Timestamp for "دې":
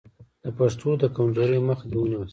1.91-1.97